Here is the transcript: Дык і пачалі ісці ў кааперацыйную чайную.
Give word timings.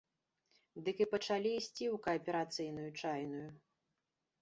Дык 0.87 0.97
і 1.05 1.07
пачалі 1.13 1.53
ісці 1.59 1.85
ў 1.91 1.93
кааперацыйную 2.09 2.91
чайную. 3.01 3.47